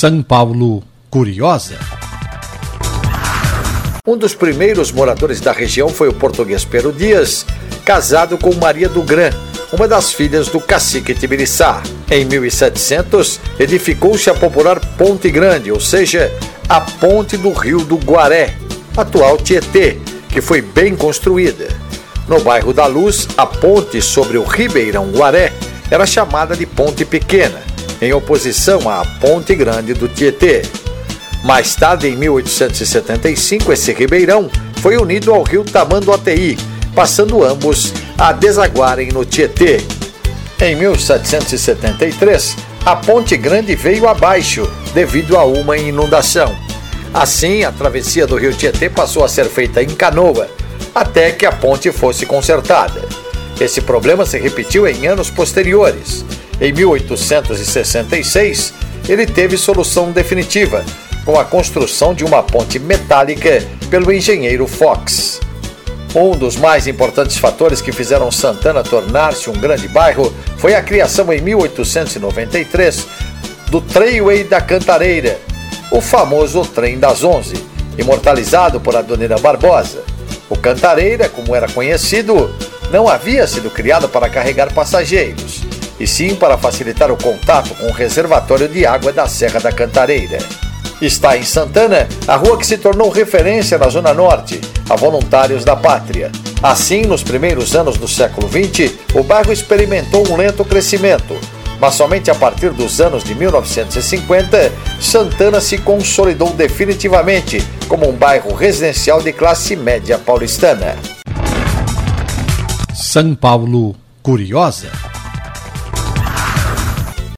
São 0.00 0.22
Paulo 0.22 0.84
Curiosa. 1.10 1.76
Um 4.06 4.16
dos 4.16 4.32
primeiros 4.32 4.92
moradores 4.92 5.40
da 5.40 5.50
região 5.50 5.88
foi 5.88 6.08
o 6.08 6.12
português 6.12 6.64
Pero 6.64 6.92
Dias, 6.92 7.44
casado 7.84 8.38
com 8.38 8.54
Maria 8.54 8.88
do 8.88 9.02
Gran, 9.02 9.30
uma 9.72 9.88
das 9.88 10.12
filhas 10.12 10.46
do 10.46 10.60
cacique 10.60 11.14
Tibiriçá. 11.14 11.82
Em 12.08 12.24
1700, 12.24 13.40
edificou-se 13.58 14.30
a 14.30 14.34
popular 14.34 14.78
Ponte 14.96 15.28
Grande, 15.32 15.72
ou 15.72 15.80
seja, 15.80 16.32
a 16.68 16.80
ponte 16.80 17.36
do 17.36 17.50
rio 17.50 17.80
do 17.80 17.96
Guaré, 17.96 18.54
atual 18.96 19.36
Tietê, 19.36 19.98
que 20.28 20.40
foi 20.40 20.62
bem 20.62 20.94
construída. 20.94 21.66
No 22.28 22.38
bairro 22.38 22.72
da 22.72 22.86
Luz, 22.86 23.26
a 23.36 23.44
ponte 23.44 24.00
sobre 24.00 24.38
o 24.38 24.44
Ribeirão 24.44 25.10
Guaré 25.10 25.52
era 25.90 26.06
chamada 26.06 26.54
de 26.54 26.66
Ponte 26.66 27.04
Pequena, 27.04 27.66
em 28.00 28.12
oposição 28.12 28.88
à 28.88 29.04
Ponte 29.20 29.54
Grande 29.54 29.94
do 29.94 30.08
Tietê. 30.08 30.62
Mais 31.44 31.74
tarde, 31.74 32.08
em 32.08 32.16
1875, 32.16 33.72
esse 33.72 33.92
ribeirão 33.92 34.50
foi 34.80 34.96
unido 34.96 35.32
ao 35.32 35.42
rio 35.42 35.64
Tamanduateí, 35.64 36.58
passando 36.94 37.44
ambos 37.44 37.92
a 38.16 38.32
desaguarem 38.32 39.08
no 39.08 39.24
Tietê. 39.24 39.80
Em 40.60 40.74
1773, 40.76 42.56
a 42.84 42.96
Ponte 42.96 43.36
Grande 43.36 43.74
veio 43.74 44.08
abaixo 44.08 44.68
devido 44.94 45.36
a 45.36 45.44
uma 45.44 45.76
inundação. 45.76 46.56
Assim, 47.12 47.64
a 47.64 47.72
travessia 47.72 48.26
do 48.26 48.36
rio 48.36 48.52
Tietê 48.52 48.90
passou 48.90 49.24
a 49.24 49.28
ser 49.28 49.46
feita 49.46 49.82
em 49.82 49.88
canoa, 49.88 50.48
até 50.94 51.32
que 51.32 51.46
a 51.46 51.52
ponte 51.52 51.90
fosse 51.90 52.26
consertada. 52.26 53.02
Esse 53.60 53.80
problema 53.80 54.26
se 54.26 54.38
repetiu 54.38 54.86
em 54.86 55.06
anos 55.06 55.30
posteriores. 55.30 56.24
Em 56.60 56.72
1866, 56.72 58.74
ele 59.08 59.26
teve 59.26 59.56
solução 59.56 60.10
definitiva, 60.10 60.84
com 61.24 61.38
a 61.38 61.44
construção 61.44 62.12
de 62.12 62.24
uma 62.24 62.42
ponte 62.42 62.78
metálica 62.78 63.62
pelo 63.88 64.12
engenheiro 64.12 64.66
Fox. 64.66 65.40
Um 66.14 66.32
dos 66.32 66.56
mais 66.56 66.86
importantes 66.86 67.36
fatores 67.36 67.80
que 67.80 67.92
fizeram 67.92 68.32
Santana 68.32 68.82
tornar-se 68.82 69.48
um 69.48 69.52
grande 69.52 69.86
bairro 69.86 70.32
foi 70.56 70.74
a 70.74 70.82
criação 70.82 71.32
em 71.32 71.40
1893 71.40 73.06
do 73.70 73.80
Treyway 73.80 74.42
da 74.42 74.60
Cantareira, 74.60 75.38
o 75.92 76.00
famoso 76.00 76.62
Trem 76.62 76.98
das 76.98 77.22
Onze, 77.22 77.54
imortalizado 77.96 78.80
por 78.80 78.96
Adonira 78.96 79.38
Barbosa. 79.38 80.02
O 80.48 80.56
Cantareira, 80.56 81.28
como 81.28 81.54
era 81.54 81.68
conhecido, 81.68 82.52
não 82.90 83.06
havia 83.06 83.46
sido 83.46 83.70
criado 83.70 84.08
para 84.08 84.30
carregar 84.30 84.72
passageiros, 84.72 85.57
e 85.98 86.06
sim 86.06 86.34
para 86.34 86.58
facilitar 86.58 87.10
o 87.10 87.16
contato 87.16 87.74
com 87.74 87.86
o 87.86 87.92
reservatório 87.92 88.68
de 88.68 88.86
água 88.86 89.12
da 89.12 89.26
Serra 89.26 89.60
da 89.60 89.72
Cantareira. 89.72 90.38
Está 91.00 91.36
em 91.36 91.44
Santana 91.44 92.08
a 92.26 92.36
rua 92.36 92.58
que 92.58 92.66
se 92.66 92.76
tornou 92.76 93.08
referência 93.08 93.78
na 93.78 93.88
Zona 93.88 94.12
Norte, 94.12 94.60
a 94.90 94.96
Voluntários 94.96 95.64
da 95.64 95.76
Pátria. 95.76 96.32
Assim, 96.60 97.02
nos 97.02 97.22
primeiros 97.22 97.76
anos 97.76 97.96
do 97.96 98.08
século 98.08 98.48
XX, 98.48 98.92
o 99.14 99.22
bairro 99.22 99.52
experimentou 99.52 100.28
um 100.28 100.36
lento 100.36 100.64
crescimento, 100.64 101.38
mas 101.80 101.94
somente 101.94 102.30
a 102.30 102.34
partir 102.34 102.70
dos 102.70 103.00
anos 103.00 103.22
de 103.22 103.34
1950, 103.34 104.72
Santana 105.00 105.60
se 105.60 105.78
consolidou 105.78 106.50
definitivamente 106.50 107.62
como 107.86 108.08
um 108.08 108.12
bairro 108.12 108.52
residencial 108.54 109.22
de 109.22 109.32
classe 109.32 109.76
média 109.76 110.18
paulistana. 110.18 110.96
São 112.92 113.34
Paulo 113.36 113.94
Curiosa. 114.20 114.90